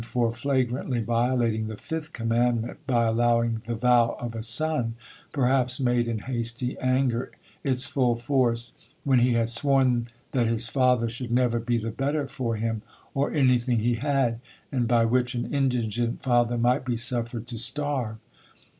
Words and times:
for 0.03 0.31
flagrantly 0.31 0.99
violating 0.99 1.67
the 1.67 1.77
fifth 1.77 2.11
commandment, 2.11 2.79
by 2.87 3.05
allowing 3.05 3.61
the 3.67 3.75
vow 3.75 4.17
of 4.19 4.33
a 4.33 4.41
son, 4.41 4.95
perhaps 5.31 5.79
made 5.79 6.07
in 6.07 6.17
hasty 6.17 6.75
anger, 6.79 7.29
its 7.63 7.85
full 7.85 8.15
force, 8.15 8.71
when 9.03 9.19
he 9.19 9.33
had 9.33 9.47
sworn 9.47 10.07
that 10.31 10.47
his 10.47 10.67
father 10.67 11.07
should 11.07 11.29
never 11.31 11.59
be 11.59 11.77
the 11.77 11.91
better 11.91 12.27
for 12.27 12.55
him, 12.55 12.81
or 13.13 13.31
anything 13.31 13.77
he 13.77 13.93
had, 13.93 14.39
and 14.71 14.87
by 14.87 15.05
which 15.05 15.35
an 15.35 15.53
indigent 15.53 16.23
father 16.23 16.57
might 16.57 16.83
be 16.83 16.97
suffered 16.97 17.45
to 17.45 17.59
starve. 17.59 18.17